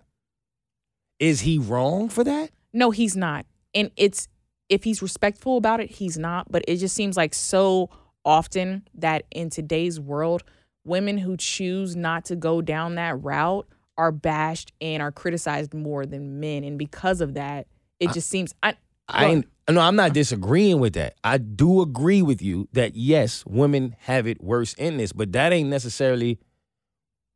[1.18, 2.50] Is he wrong for that?
[2.72, 3.46] No, he's not.
[3.74, 4.28] And it's
[4.68, 6.52] if he's respectful about it, he's not.
[6.52, 7.90] But it just seems like so
[8.24, 10.44] often that in today's world,
[10.84, 16.04] women who choose not to go down that route are bashed and are criticized more
[16.06, 16.64] than men.
[16.64, 17.66] And because of that,
[17.98, 18.76] it just seems I
[19.08, 21.14] I ain't, no, I'm not disagreeing with that.
[21.22, 25.52] I do agree with you that yes, women have it worse in this, but that
[25.52, 26.38] ain't necessarily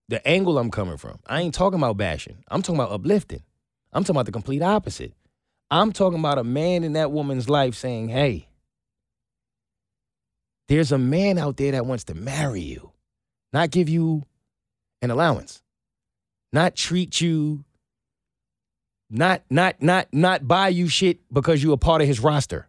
[0.08, 1.18] the angle I'm coming from.
[1.26, 2.38] I ain't talking about bashing.
[2.48, 3.42] I'm talking about uplifting.
[3.92, 5.14] I'm talking about the complete opposite.
[5.70, 8.48] I'm talking about a man in that woman's life saying, hey,
[10.68, 12.92] there's a man out there that wants to marry you,
[13.52, 14.22] not give you
[15.02, 15.62] an allowance,
[16.52, 17.64] not treat you,
[19.10, 22.68] not not not not buy you shit because you a part of his roster,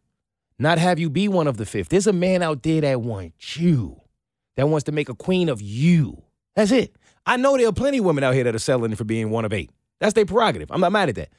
[0.60, 1.89] not have you be one of the fifth.
[1.89, 4.02] There's a man out there that wants you,
[4.56, 6.23] that wants to make a queen of you.
[6.56, 6.95] That's it.
[7.26, 9.45] I know there are plenty of women out here that are selling for being one
[9.45, 9.69] of eight.
[10.00, 10.71] That's their prerogative.
[10.71, 11.30] I'm not mad at that.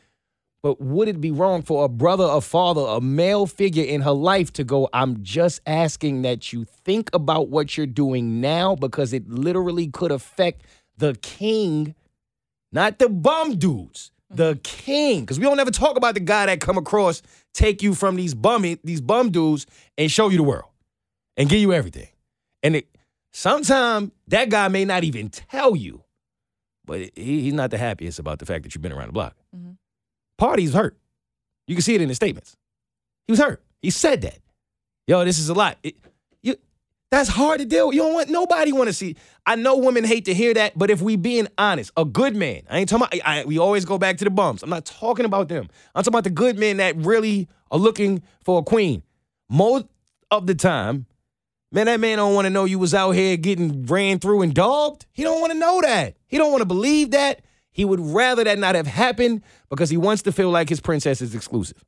[0.63, 4.13] But would it be wrong for a brother, a father, a male figure in her
[4.13, 9.13] life to go, I'm just asking that you think about what you're doing now because
[9.13, 10.63] it literally could affect
[10.97, 11.95] the king,
[12.73, 15.21] not the bum dudes, the king.
[15.21, 17.23] Because we don't ever talk about the guy that come across,
[17.55, 20.71] take you from these bum, these bum dudes and show you the world
[21.37, 22.09] and give you everything.
[22.63, 22.89] And it,
[23.33, 26.03] sometimes that guy may not even tell you,
[26.85, 29.37] but he, he's not the happiest about the fact that you've been around the block.
[29.57, 29.73] Mm-hmm.
[30.37, 30.97] Party's hurt.
[31.67, 32.57] You can see it in his statements.
[33.27, 33.63] He was hurt.
[33.83, 34.39] He said that.
[35.07, 35.79] Yo, this is a lot.
[35.83, 35.97] It-
[37.11, 37.97] that's hard to deal with.
[37.97, 39.17] You don't want nobody want to see.
[39.47, 42.63] I know women hate to hear that, but if we being honest, a good man.
[42.69, 43.27] I ain't talking about.
[43.27, 44.63] I, we always go back to the bums.
[44.63, 45.69] I'm not talking about them.
[45.95, 49.03] I'm talking about the good men that really are looking for a queen.
[49.49, 49.87] Most
[50.31, 51.07] of the time,
[51.73, 54.55] man, that man don't want to know you was out here getting ran through and
[54.55, 55.07] dogged.
[55.13, 56.17] He don't want to know that.
[56.27, 57.41] He don't want to believe that.
[57.71, 61.23] He would rather that not have happened because he wants to feel like his princess
[61.23, 61.83] is exclusive.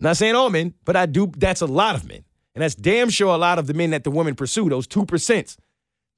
[0.00, 1.30] Not saying all men, but I do.
[1.36, 2.24] That's a lot of men,
[2.60, 4.68] and that's damn sure a lot of the men that the women pursue.
[4.68, 5.56] Those two percent,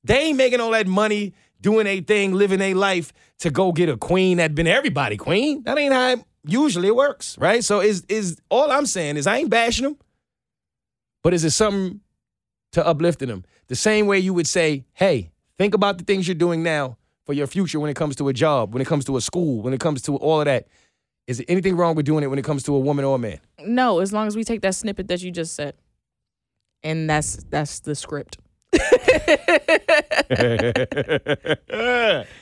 [0.02, 3.88] they ain't making all that money doing a thing, living a life to go get
[3.88, 5.62] a queen that been everybody queen.
[5.62, 7.62] That ain't how it usually works, right?
[7.62, 9.96] So is is all I'm saying is I ain't bashing them,
[11.22, 12.00] but is it something
[12.72, 13.44] to uplifting them?
[13.68, 17.34] The same way you would say, hey, think about the things you're doing now for
[17.34, 19.72] your future when it comes to a job, when it comes to a school, when
[19.72, 20.66] it comes to all of that.
[21.28, 23.18] Is there anything wrong with doing it when it comes to a woman or a
[23.18, 23.38] man?
[23.64, 25.74] no, as long as we take that snippet that you just said.
[26.84, 28.38] And that's that's the script.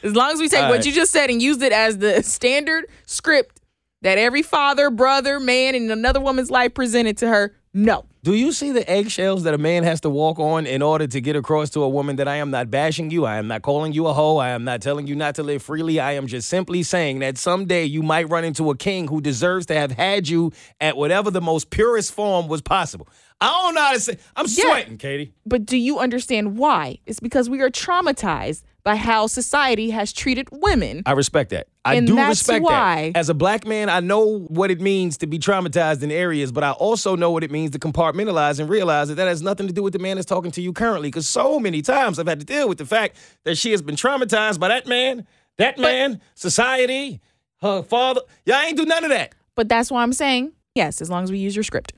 [0.03, 0.87] As long as we take All what right.
[0.87, 3.61] you just said and use it as the standard script
[4.03, 8.05] that every father, brother, man in another woman's life presented to her, no.
[8.23, 11.21] Do you see the eggshells that a man has to walk on in order to
[11.23, 13.25] get across to a woman that I am not bashing you?
[13.25, 14.37] I am not calling you a hoe.
[14.37, 15.99] I am not telling you not to live freely.
[16.01, 19.65] I am just simply saying that someday you might run into a king who deserves
[19.67, 20.53] to have had you
[20.83, 23.09] at whatever the most purest form was possible.
[23.41, 24.19] I don't know how to say.
[24.37, 24.65] I'm Yeah.
[24.65, 25.33] sweating, Katie.
[25.47, 26.99] But do you understand why?
[27.07, 31.03] It's because we are traumatized by how society has treated women.
[31.07, 31.69] I respect that.
[31.85, 33.19] I And do that's respect why- that.
[33.19, 36.63] As a black man, I know what it means to be traumatized in areas, but
[36.65, 39.73] I also know what it means to compartmentalize and realize that that has nothing to
[39.73, 41.09] do with the man that's talking to you currently.
[41.09, 43.97] Because so many times I've had to deal with the fact that she has been
[43.97, 45.27] traumatized by that man,
[45.59, 47.21] that man, society,
[47.61, 48.21] her father.
[48.47, 49.35] Y'all ain't do none of that.
[49.55, 51.93] But that's why I'm saying, yes, as long as we use your script.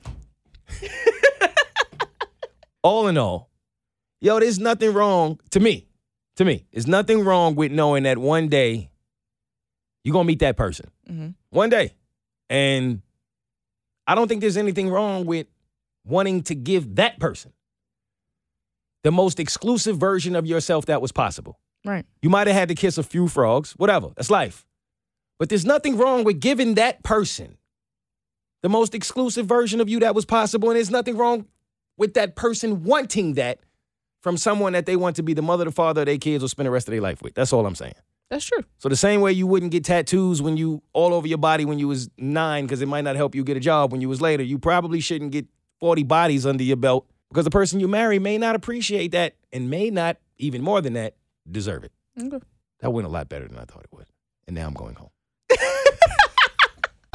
[2.83, 3.49] all in all,
[4.21, 5.87] yo, there's nothing wrong to me.
[6.37, 8.89] To me, there's nothing wrong with knowing that one day
[10.03, 10.89] you're gonna meet that person.
[11.09, 11.35] Mhm.
[11.51, 11.93] One day.
[12.49, 13.01] And
[14.07, 15.47] I don't think there's anything wrong with
[16.05, 17.53] wanting to give that person
[19.03, 21.59] the most exclusive version of yourself that was possible.
[21.85, 22.05] Right.
[22.21, 24.09] You might have had to kiss a few frogs, whatever.
[24.15, 24.65] That's life.
[25.39, 27.57] But there's nothing wrong with giving that person
[28.61, 30.69] the most exclusive version of you that was possible.
[30.69, 31.45] And there's nothing wrong
[31.97, 33.59] with that person wanting that
[34.21, 36.47] from someone that they want to be the mother, the father of their kids or
[36.47, 37.33] spend the rest of their life with.
[37.33, 37.93] That's all I'm saying.
[38.29, 38.63] That's true.
[38.77, 41.77] So the same way you wouldn't get tattoos when you all over your body when
[41.77, 44.21] you was nine because it might not help you get a job when you was
[44.21, 45.45] later, you probably shouldn't get
[45.79, 49.69] 40 bodies under your belt because the person you marry may not appreciate that and
[49.69, 51.15] may not, even more than that,
[51.49, 51.91] deserve it.
[52.19, 52.39] Okay.
[52.79, 54.05] That went a lot better than I thought it would.
[54.47, 55.09] And now I'm going home.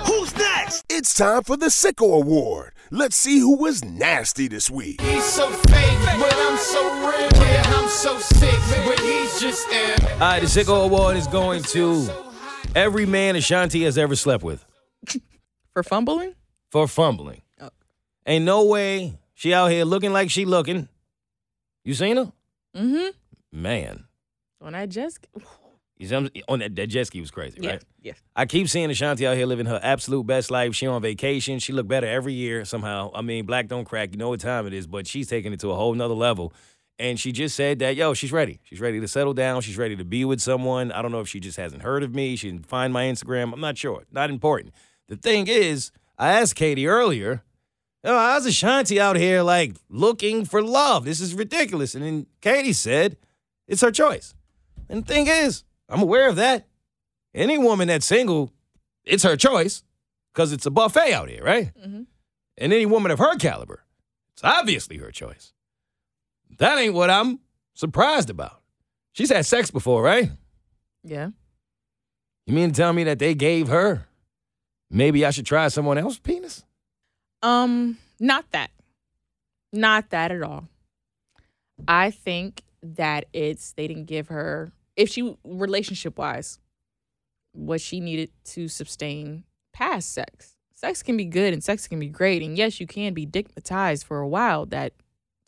[0.07, 0.85] Who's next?
[0.89, 2.73] It's time for the Sicko Award.
[2.91, 5.01] Let's see who was nasty this week.
[5.03, 7.29] He's so fake, but I'm so real.
[7.47, 10.09] Yeah, I'm so sick, but he's just ill.
[10.13, 12.09] All right, the Sicko Award is going to
[12.75, 14.65] every man Ashanti has ever slept with.
[15.75, 16.35] For fumbling?
[16.71, 17.41] for fumbling.
[18.29, 20.87] Ain't no way she out here looking like she looking.
[21.83, 22.31] You seen her?
[22.77, 23.09] Mm-hmm.
[23.51, 24.05] Man.
[24.61, 25.27] On that just
[25.97, 26.15] You see
[26.47, 27.85] on that, that jet ski was crazy, yeah, right?
[28.03, 28.13] yeah.
[28.37, 30.75] I keep seeing Ashanti out here living her absolute best life.
[30.75, 31.59] She on vacation.
[31.59, 33.11] She look better every year somehow.
[33.15, 34.11] I mean, black don't crack.
[34.13, 36.53] You know what time it is, but she's taking it to a whole nother level.
[36.99, 38.61] And she just said that, yo, she's ready.
[38.65, 39.63] She's ready to settle down.
[39.63, 40.93] She's ready to be with someone.
[40.93, 42.37] I don't know if she just hasn't heard of me.
[42.37, 43.55] She didn't find my Instagram.
[43.55, 44.03] I'm not sure.
[44.13, 44.75] Not important.
[45.09, 47.43] The thing is, I asked Katie earlier,
[48.05, 51.05] yo, how's Ashanti out here like looking for love?
[51.05, 51.95] This is ridiculous.
[51.95, 53.17] And then Katie said,
[53.67, 54.35] it's her choice.
[54.89, 56.67] And the thing is, I'm aware of that.
[57.35, 58.53] Any woman that's single,
[59.05, 59.83] it's her choice
[60.33, 61.73] because it's a buffet out here, right?
[61.79, 62.07] Mhm.
[62.57, 63.85] And any woman of her caliber,
[64.33, 65.53] it's obviously her choice.
[66.59, 67.41] That ain't what I'm
[67.75, 68.61] surprised about.
[69.13, 70.31] She's had sex before, right?
[71.05, 71.31] Yeah.
[72.47, 74.07] You mean to tell me that they gave her?
[74.91, 76.65] Maybe I should try someone else's penis?
[77.43, 78.71] Um, not that.
[79.73, 80.69] Not that at all.
[81.87, 86.59] I think that it's they didn't give her if she relationship wise
[87.53, 90.55] what she needed to sustain past sex.
[90.75, 92.43] Sex can be good and sex can be great.
[92.43, 94.65] And yes, you can be digmatized for a while.
[94.67, 94.95] That's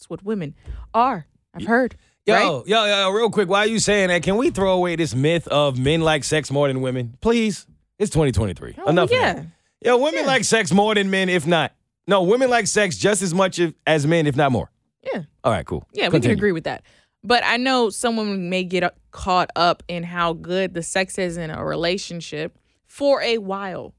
[0.08, 0.54] what women
[0.92, 1.26] are.
[1.54, 1.96] I've heard.
[2.26, 2.66] Yo, right?
[2.66, 4.22] yo, yo, real quick, why are you saying that?
[4.22, 7.16] Can we throw away this myth of men like sex more than women?
[7.20, 7.66] Please.
[7.98, 8.74] It's 2023.
[8.78, 9.44] Oh, Enough of yeah.
[9.84, 10.26] Yo, women Yeah.
[10.26, 11.72] like sex more than men, if not.
[12.10, 14.68] No, women like sex just as much if- as men, if not more.
[15.00, 15.22] Yeah.
[15.44, 15.86] All right, cool.
[15.92, 16.82] Yeah, we can agree with that.
[17.22, 21.36] But I know someone may get uh, caught up in how good the sex is
[21.36, 23.94] in a relationship for a while.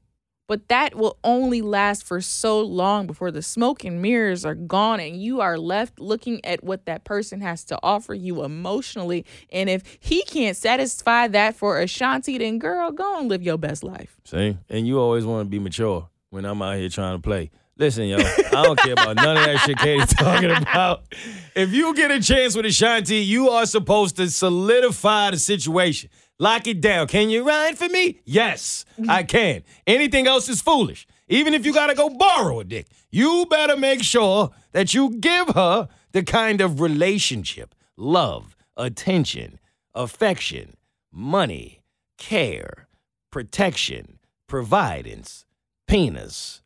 [0.46, 5.00] But that will only last for so long before the smoke and mirrors are gone
[5.00, 9.24] and you are left looking at what that person has to offer you emotionally.
[9.50, 13.82] And if he can't satisfy that for Ashanti, then girl, go and live your best
[13.82, 14.20] life.
[14.24, 14.58] See?
[14.68, 17.50] And you always want to be mature when I'm out here trying to play.
[17.82, 21.02] Listen, yo, I don't care about none of that shit Katie's talking about.
[21.56, 26.08] If you get a chance with Ashanti, you are supposed to solidify the situation.
[26.38, 27.08] Lock it down.
[27.08, 28.20] Can you ride for me?
[28.24, 29.64] Yes, I can.
[29.84, 31.08] Anything else is foolish.
[31.26, 35.48] Even if you gotta go borrow a dick, you better make sure that you give
[35.48, 39.58] her the kind of relationship, love, attention,
[39.92, 40.76] affection,
[41.10, 41.80] money,
[42.16, 42.86] care,
[43.32, 45.46] protection, providence,
[45.88, 46.61] penis.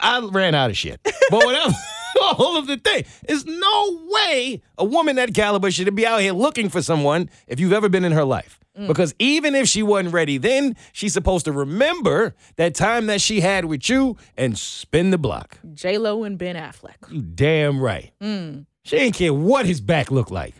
[0.00, 1.00] I ran out of shit.
[1.04, 1.74] But whatever,
[2.22, 3.04] all of the thing.
[3.26, 7.60] There's no way a woman that caliber should be out here looking for someone if
[7.60, 8.58] you've ever been in her life.
[8.78, 8.88] Mm.
[8.88, 13.40] Because even if she wasn't ready then, she's supposed to remember that time that she
[13.40, 15.58] had with you and spin the block.
[15.74, 17.10] J Lo and Ben Affleck.
[17.10, 18.12] You damn right.
[18.20, 18.66] Mm.
[18.84, 20.54] She ain't care what his back looked like.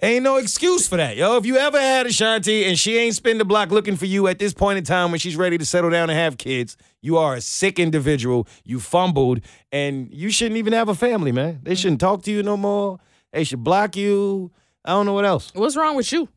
[0.00, 1.36] ain't no excuse for that, yo.
[1.36, 4.28] If you ever had a Ashanti and she ain't spin the block looking for you
[4.28, 7.18] at this point in time when she's ready to settle down and have kids, you
[7.18, 8.48] are a sick individual.
[8.64, 9.40] You fumbled,
[9.70, 11.60] and you shouldn't even have a family, man.
[11.62, 12.98] They shouldn't talk to you no more.
[13.30, 14.50] They should block you.
[14.86, 15.52] I don't know what else.
[15.54, 16.28] What's wrong with you?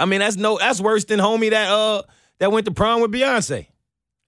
[0.00, 2.02] I mean, that's no, that's worse than homie that uh
[2.38, 3.66] that went to prom with Beyonce.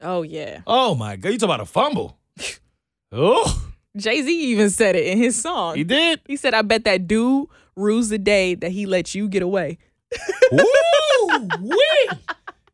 [0.02, 0.60] Oh, yeah.
[0.66, 2.18] Oh my god, you talk about a fumble.
[3.12, 5.76] oh, Jay Z even said it in his song.
[5.76, 6.20] he did.
[6.26, 9.78] He said, I bet that dude rules the day that he lets you get away.
[10.52, 11.48] Woo!
[11.62, 12.10] Wee!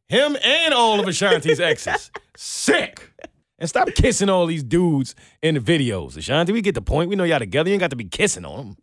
[0.09, 2.11] Him and all of Ashanti's exes.
[2.37, 3.12] Sick.
[3.63, 6.17] And stop kissing all these dudes in the videos.
[6.17, 7.09] Ashanti, we get the point.
[7.09, 7.69] We know y'all together.
[7.69, 8.77] You ain't got to be kissing on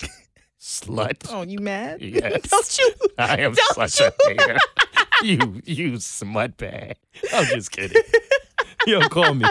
[0.00, 0.10] them.
[0.58, 1.28] Slut.
[1.28, 2.00] Oh, you mad?
[2.02, 2.40] Yes.
[2.48, 2.94] Don't you?
[3.18, 4.56] I am Don't such a hater.
[5.22, 6.96] You, you smut bag.
[7.30, 8.02] I'm just kidding.
[8.86, 9.44] Yo, call me.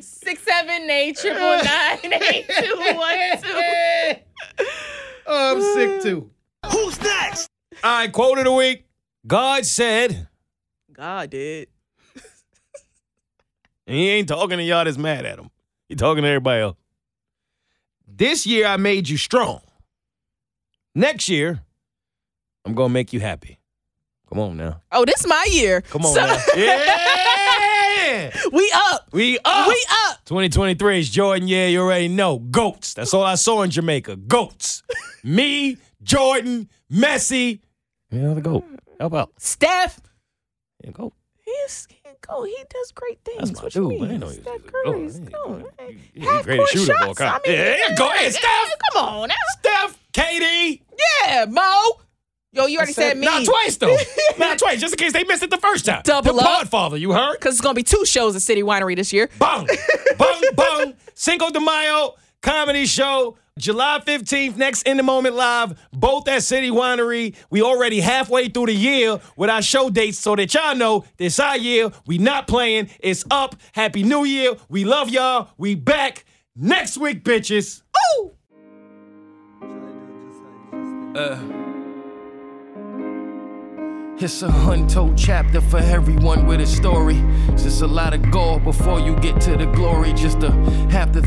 [0.00, 4.64] Six seven eight triple nine eight two one two.
[5.26, 6.30] Oh, I'm sick too.
[6.70, 7.48] Who's next?
[7.82, 8.86] All right, quote of the week.
[9.26, 10.28] God said,
[10.92, 11.68] God did.
[13.86, 15.50] And he ain't talking to y'all that's mad at him.
[15.88, 16.76] He talking to everybody else.
[18.06, 19.60] This year I made you strong.
[20.94, 21.60] Next year,
[22.64, 23.58] I'm gonna make you happy.
[24.28, 24.80] Come on now.
[24.90, 25.80] Oh, this my year.
[25.82, 26.38] Come on So- now.
[26.54, 28.30] Yeah.
[28.52, 29.08] we up.
[29.12, 29.68] We up.
[29.68, 30.24] We up.
[30.24, 31.46] 2023 is Jordan.
[31.48, 32.38] Yeah, you already know.
[32.38, 32.94] Goats.
[32.94, 34.16] That's all I saw in Jamaica.
[34.16, 34.82] Goats.
[35.24, 37.60] Me, Jordan, Messi.
[38.10, 38.64] Yeah, the goat.
[38.98, 39.30] Help out.
[39.38, 40.00] Steph.
[40.82, 41.12] Yeah, goat.
[41.44, 42.34] He's he go.
[42.38, 43.50] Oh, he does great things.
[43.50, 43.92] That's my what dude.
[43.92, 44.10] you man.
[44.12, 45.32] I know Steph Curry is goat.
[45.44, 45.64] going.
[46.14, 47.40] He- he- he greatest shooter of all time.
[47.44, 48.72] I mean, yeah, yeah, go ahead, Steph.
[48.92, 49.34] Come on now.
[49.60, 50.82] Steph, Katie.
[51.26, 51.98] Yeah, Mo.
[52.54, 53.24] Yo, you already said me.
[53.24, 53.96] Not twice though.
[54.38, 56.02] Not twice, just in case they missed it the first time.
[56.04, 56.68] Double the up.
[56.68, 57.38] Podfather, you heard?
[57.38, 59.28] Because it's gonna be two shows at City Winery this year.
[59.38, 59.66] Bang,
[60.18, 60.94] bang, bang.
[61.14, 62.14] Cinco de Mayo.
[62.42, 63.36] comedy show.
[63.58, 67.36] July 15th, next In the Moment Live, both at City Winery.
[67.50, 71.38] We already halfway through the year with our show dates so that y'all know this
[71.38, 71.92] our year.
[72.06, 72.88] We not playing.
[73.00, 73.56] It's up.
[73.72, 74.54] Happy New Year.
[74.70, 75.50] We love y'all.
[75.58, 76.24] We back
[76.56, 77.82] next week, bitches.
[78.16, 78.32] Ooh!
[81.14, 81.81] Uh,
[84.22, 87.16] it's a untold chapter for everyone with a story.
[87.48, 90.12] It's a lot of gore before you get to the glory.
[90.12, 90.50] Just the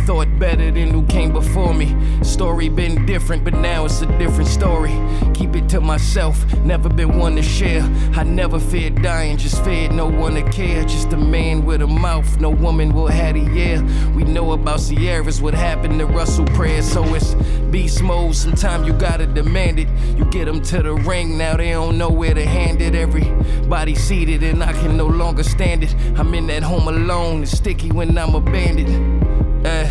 [0.05, 1.95] thought better than who came before me.
[2.23, 4.93] Story been different, but now it's a different story.
[5.33, 7.81] Keep it to myself, never been one to share.
[8.13, 10.85] I never feared dying, just feared no one to care.
[10.85, 13.81] Just a man with a mouth, no woman will have it, yeah.
[14.11, 17.33] We know about Sierras, what happened to Russell Prayers, so it's
[17.71, 18.35] beast mode.
[18.35, 19.89] Sometimes you gotta demand it.
[20.17, 22.84] You get them to the ring, now they don't know where to hand it.
[22.93, 25.95] Everybody seated, and I can no longer stand it.
[26.19, 29.65] I'm in that home alone, it's sticky when I'm abandoned.
[29.65, 29.87] Uh,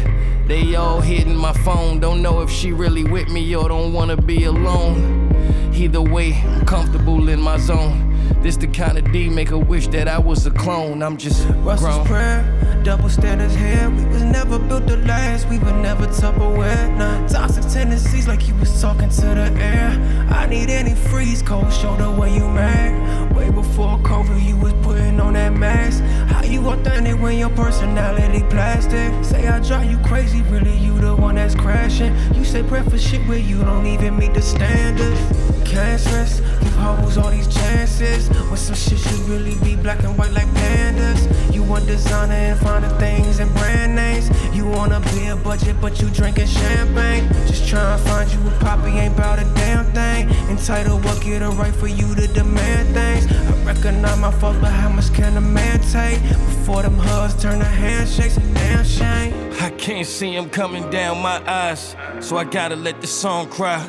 [0.46, 4.16] they all hitting my phone, don't know if she really with me or don't wanna
[4.16, 5.32] be alone.
[5.74, 8.13] Either way, I'm comfortable in my zone.
[8.42, 11.02] This the kind of D make a wish that I was a clone.
[11.02, 12.06] I'm just Russell's grown.
[12.06, 13.88] prayer, double standards here.
[13.90, 16.96] We was never built to last, we were never Tupperware.
[16.96, 19.90] Nah, toxic tendencies like you was talking to the air.
[20.30, 23.34] I need any freeze, cold shoulder when you mad.
[23.34, 26.02] Way before COVID, you was putting on that mask.
[26.32, 29.24] How you authentic when your personality plastic?
[29.24, 32.14] Say I drive you crazy, really you the one that's crashing.
[32.34, 35.20] You say prayer for shit where you don't even meet the standards.
[35.68, 36.40] Cancerous,
[36.84, 38.28] hoes all these chances.
[38.48, 41.20] When some shit should really be black and white like pandas.
[41.54, 44.26] You want designer and finer things and brand names.
[44.54, 47.28] You wanna be a budget, but you drinking champagne.
[47.48, 50.28] Just trying to find you a poppy, ain't bout a damn thing.
[50.50, 53.24] Entitled, what get a right for you to demand things?
[53.32, 56.20] I recognize my fault, but how much can a man take?
[56.50, 59.32] Before them hugs turn to handshakes, damn shame.
[59.60, 63.88] I can't see him coming down my eyes, so I gotta let the song cry.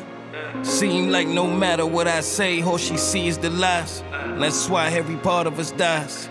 [0.62, 4.02] Seem like no matter what I say, all she sees the lies.
[4.38, 6.28] That's why every part of us dies.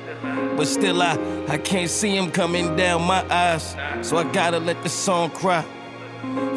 [0.57, 1.17] But still, I,
[1.47, 5.63] I can't see him coming down my eyes, so I gotta let the song cry.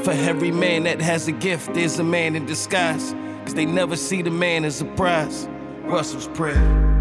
[0.03, 3.15] For every man that has a gift, there's a man in disguise.
[3.45, 5.49] Cause they never see the man as a prize.
[5.83, 6.98] Russell's prayer.